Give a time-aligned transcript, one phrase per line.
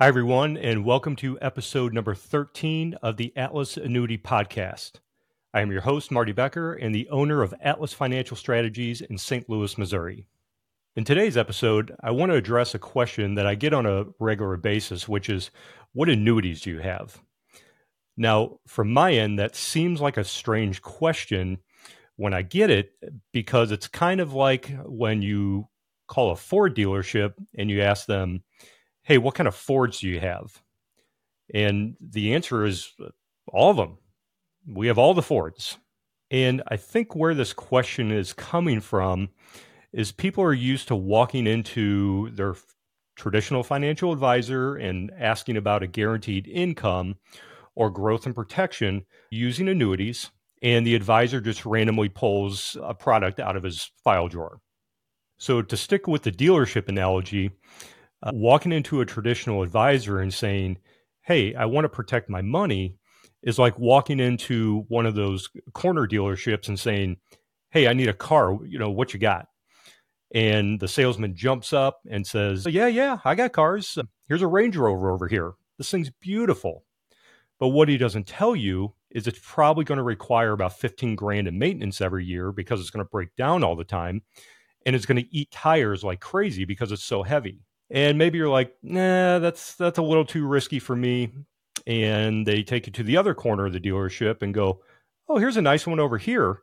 [0.00, 4.94] Hi, everyone, and welcome to episode number 13 of the Atlas Annuity Podcast.
[5.54, 9.48] I am your host, Marty Becker, and the owner of Atlas Financial Strategies in St.
[9.48, 10.26] Louis, Missouri.
[10.96, 14.56] In today's episode, I want to address a question that I get on a regular
[14.56, 15.52] basis, which is
[15.92, 17.22] what annuities do you have?
[18.16, 21.58] Now, from my end, that seems like a strange question
[22.16, 22.94] when I get it
[23.32, 25.68] because it's kind of like when you
[26.08, 28.42] call a Ford dealership and you ask them,
[29.04, 30.62] hey, what kind of Fords do you have?
[31.52, 32.92] And the answer is
[33.46, 33.98] all of them.
[34.66, 35.78] We have all the Fords.
[36.30, 39.28] And I think where this question is coming from
[39.92, 42.56] is people are used to walking into their
[43.14, 47.16] traditional financial advisor and asking about a guaranteed income
[47.76, 50.30] or growth and protection using annuities.
[50.62, 54.60] And the advisor just randomly pulls a product out of his file drawer.
[55.36, 57.50] So, to stick with the dealership analogy,
[58.24, 60.78] uh, walking into a traditional advisor and saying,
[61.22, 62.96] Hey, I want to protect my money
[63.42, 67.18] is like walking into one of those corner dealerships and saying,
[67.70, 68.58] Hey, I need a car.
[68.64, 69.48] You know, what you got?
[70.34, 73.98] And the salesman jumps up and says, Yeah, yeah, I got cars.
[74.26, 75.52] Here's a Range Rover over here.
[75.76, 76.84] This thing's beautiful.
[77.60, 81.46] But what he doesn't tell you is it's probably going to require about 15 grand
[81.46, 84.22] in maintenance every year because it's going to break down all the time
[84.84, 88.48] and it's going to eat tires like crazy because it's so heavy and maybe you're
[88.48, 91.30] like, nah, that's that's a little too risky for me.
[91.86, 94.80] And they take you to the other corner of the dealership and go,
[95.28, 96.62] oh, here's a nice one over here.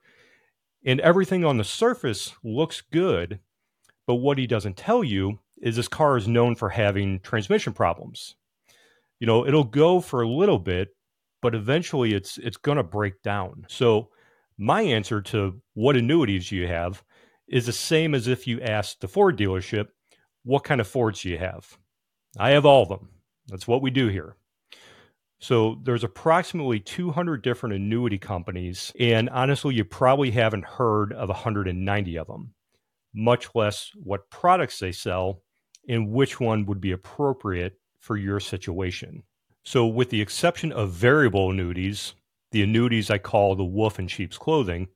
[0.85, 3.39] And everything on the surface looks good.
[4.07, 8.35] But what he doesn't tell you is this car is known for having transmission problems.
[9.19, 10.89] You know, it'll go for a little bit,
[11.41, 13.65] but eventually it's it's going to break down.
[13.69, 14.09] So
[14.57, 17.03] my answer to what annuities you have
[17.47, 19.87] is the same as if you asked the Ford dealership,
[20.43, 21.77] what kind of Fords do you have?
[22.37, 23.09] I have all of them.
[23.47, 24.35] That's what we do here.
[25.39, 32.17] So there's approximately 200 different annuity companies, and honestly, you probably haven't heard of 190
[32.17, 32.53] of them,
[33.13, 35.41] much less what products they sell
[35.89, 39.23] and which one would be appropriate for your situation.
[39.63, 42.13] So, with the exception of variable annuities,
[42.51, 44.89] the annuities I call the wolf in sheep's clothing,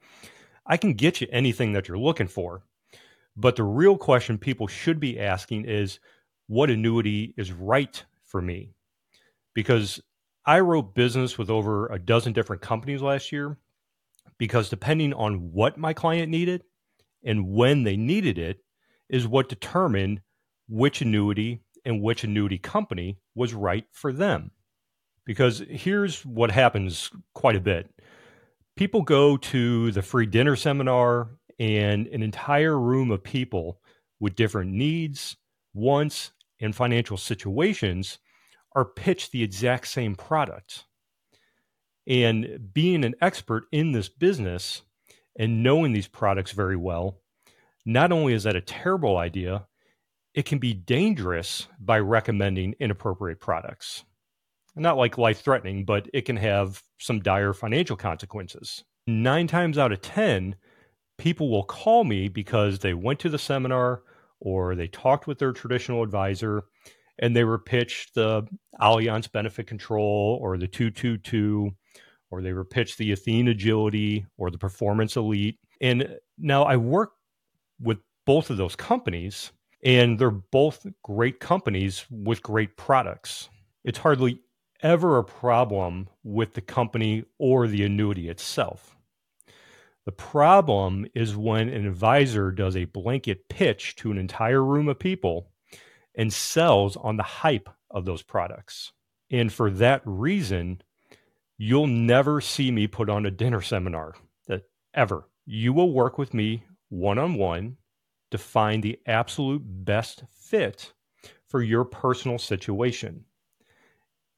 [0.66, 2.64] I can get you anything that you're looking for.
[3.38, 6.00] But the real question people should be asking is
[6.48, 8.72] what annuity is right for me?
[9.54, 10.02] Because
[10.46, 13.58] I wrote business with over a dozen different companies last year
[14.38, 16.64] because depending on what my client needed
[17.24, 18.60] and when they needed it
[19.10, 20.22] is what determined
[20.68, 24.52] which annuity and which annuity company was right for them.
[25.26, 27.90] Because here's what happens quite a bit
[28.76, 31.30] people go to the free dinner seminar
[31.60, 33.80] and an entire room of people
[34.20, 35.38] with different needs,
[35.74, 38.20] wants, and financial situations
[38.76, 40.86] are pitched the exact same product.
[42.08, 44.84] And being an expert in this business
[45.38, 47.22] and knowing these products very well,
[47.86, 49.68] not only is that a terrible idea,
[50.34, 54.04] it can be dangerous by recommending inappropriate products.
[54.76, 58.84] Not like life threatening, but it can have some dire financial consequences.
[59.08, 60.56] Nine times out of 10,
[61.18, 64.04] people will call me because they went to the seminar
[64.40, 66.64] or they talked with their traditional advisor
[67.20, 68.46] and they were pitched the
[68.82, 71.72] Allianz Benefit Control or the 222
[72.32, 75.60] or they were pitched the Athene Agility or the Performance Elite.
[75.80, 77.14] And now I work
[77.80, 79.52] with both of those companies
[79.84, 83.50] and they're both great companies with great products.
[83.84, 84.42] It's hardly
[84.82, 88.96] ever a problem with the company or the annuity itself.
[90.06, 95.00] The problem is when an advisor does a blanket pitch to an entire room of
[95.00, 95.50] people
[96.14, 98.92] and sells on the hype of those products.
[99.32, 100.82] And for that reason,
[101.58, 104.16] you'll never see me put on a dinner seminar
[104.48, 105.28] that ever.
[105.46, 107.78] You will work with me one on one
[108.32, 110.94] to find the absolute best fit
[111.48, 113.26] for your personal situation.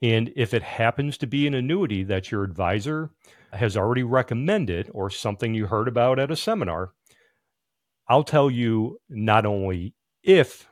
[0.01, 3.09] And if it happens to be an annuity that your advisor
[3.53, 6.91] has already recommended or something you heard about at a seminar,
[8.07, 10.67] I'll tell you not only if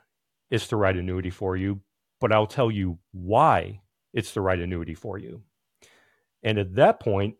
[0.49, 1.81] it's the right annuity for you,
[2.19, 3.81] but I'll tell you why
[4.13, 5.43] it's the right annuity for you.
[6.43, 7.35] And at that point,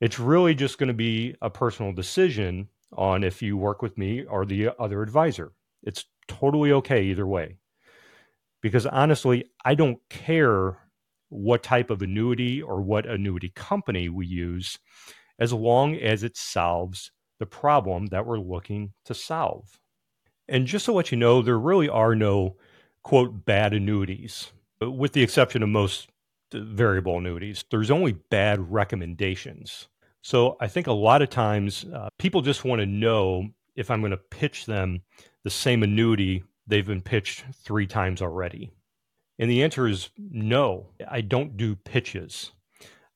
[0.00, 4.24] it's really just going to be a personal decision on if you work with me
[4.24, 5.52] or the other advisor.
[5.82, 7.56] It's totally okay either way.
[8.62, 10.78] Because honestly, I don't care
[11.34, 14.78] what type of annuity or what annuity company we use,
[15.38, 17.10] as long as it solves
[17.40, 19.78] the problem that we're looking to solve.
[20.48, 22.56] And just to let you know, there really are no
[23.02, 24.52] quote bad annuities.
[24.80, 26.08] with the exception of most
[26.52, 29.88] variable annuities, there's only bad recommendations.
[30.22, 34.00] So I think a lot of times uh, people just want to know if I'm
[34.00, 35.02] going to pitch them
[35.42, 38.70] the same annuity they've been pitched three times already.
[39.38, 42.52] And the answer is no, I don't do pitches.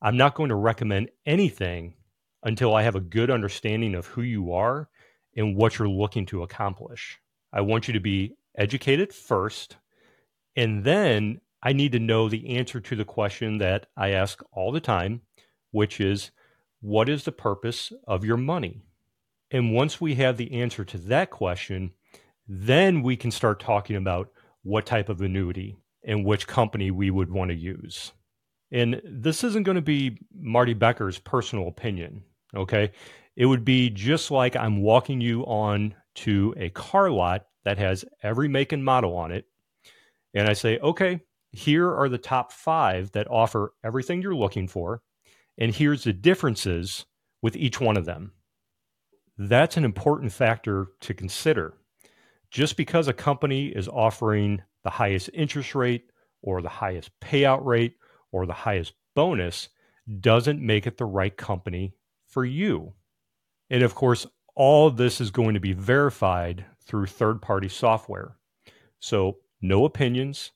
[0.03, 1.95] I'm not going to recommend anything
[2.43, 4.89] until I have a good understanding of who you are
[5.37, 7.19] and what you're looking to accomplish.
[7.53, 9.77] I want you to be educated first,
[10.57, 14.73] and then I need to know the answer to the question that I ask all
[14.73, 15.23] the time,
[15.71, 16.31] which is
[16.81, 18.83] what is the purpose of your money?
[19.51, 21.93] And once we have the answer to that question,
[22.47, 24.31] then we can start talking about
[24.63, 28.13] what type of annuity and which company we would want to use.
[28.71, 32.23] And this isn't going to be Marty Becker's personal opinion,
[32.55, 32.93] okay?
[33.37, 38.05] It would be just like I'm walking you on to a car lot that has
[38.23, 39.47] every make and model on it.
[40.35, 41.21] And I say, okay,
[41.53, 45.03] here are the top five that offer everything you're looking for.
[45.57, 47.07] And here's the differences
[47.43, 48.33] with each one of them.
[49.39, 51.75] That's an important factor to consider.
[52.51, 56.11] Just because a company is offering the highest interest rate
[56.43, 57.97] or the highest payout rate
[58.33, 59.69] or the highest bonus
[60.21, 61.95] doesn't make it the right company
[62.27, 62.95] for you.
[63.69, 68.37] And of course, all of this is going to be verified through third party software.
[68.99, 70.53] So, no opinions,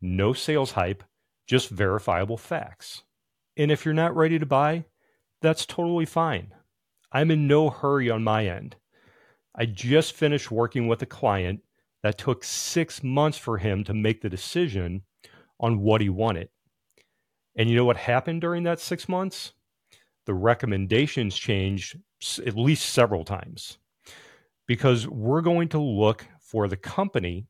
[0.00, 1.04] no sales hype,
[1.46, 3.02] just verifiable facts.
[3.56, 4.86] And if you're not ready to buy,
[5.42, 6.54] that's totally fine.
[7.12, 8.76] I'm in no hurry on my end.
[9.54, 11.60] I just finished working with a client
[12.02, 15.02] that took six months for him to make the decision
[15.60, 16.48] on what he wanted.
[17.56, 19.52] And you know what happened during that six months?
[20.26, 21.98] The recommendations changed
[22.44, 23.78] at least several times
[24.66, 27.46] because we're going to look for the company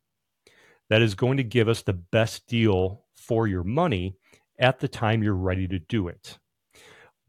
[0.90, 4.16] that is going to give us the best deal for your money
[4.58, 6.38] at the time you're ready to do it,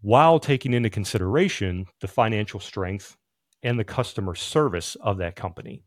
[0.01, 3.15] while taking into consideration the financial strength
[3.65, 5.83] and the customer service of that company.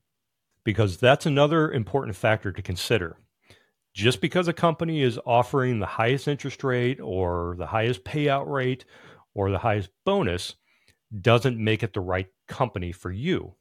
[0.64, 3.16] Because that's another important factor to consider.
[3.94, 8.84] Just because a company is offering the highest interest rate or the highest payout rate
[9.34, 10.56] or the highest bonus
[11.20, 13.54] doesn't make it the right company for you.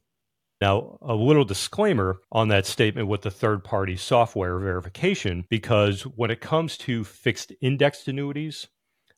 [0.59, 6.31] Now, a little disclaimer on that statement with the third party software verification, because when
[6.31, 8.67] it comes to fixed indexed annuities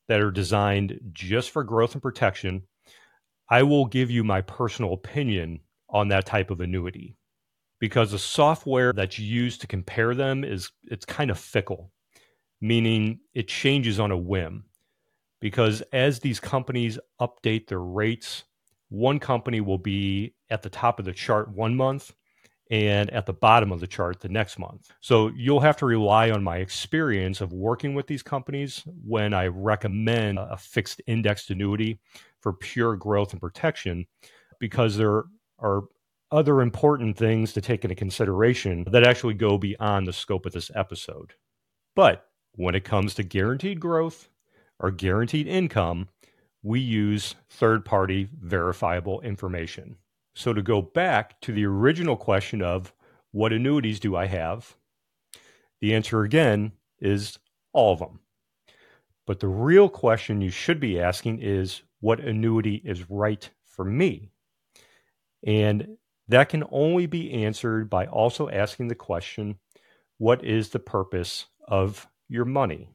[0.10, 2.64] that are designed just for growth and protection,
[3.50, 5.60] I will give you my personal opinion
[5.90, 7.16] on that type of annuity
[7.80, 11.92] because the software that's used to compare them is it's kind of fickle,
[12.62, 14.66] meaning it changes on a whim.
[15.42, 18.44] Because as these companies update their rates
[18.90, 22.14] one company will be at the top of the chart one month
[22.72, 24.92] and at the bottom of the chart the next month.
[25.00, 29.48] So you'll have to rely on my experience of working with these companies when I
[29.48, 32.00] recommend a fixed indexed annuity
[32.42, 34.06] for pure growth and protection
[34.60, 35.24] because there
[35.60, 35.84] are
[36.32, 40.72] other important things to take into consideration that actually go beyond the scope of this
[40.76, 41.34] episode.
[41.96, 44.30] But when it comes to guaranteed growth
[44.80, 46.08] or guaranteed income,
[46.62, 49.96] we use third party verifiable information.
[50.36, 52.94] So, to go back to the original question of
[53.32, 54.76] what annuities do I have?
[55.82, 57.40] The answer again is
[57.74, 58.20] all of them.
[59.26, 64.32] But the real question you should be asking is what annuity is right for me?
[65.46, 69.60] And that can only be answered by also asking the question
[70.18, 72.90] what is the purpose of your money?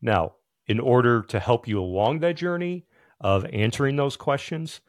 [0.00, 0.34] Now,
[0.66, 2.86] in order to help you along that journey,
[3.24, 4.80] of answering those questions,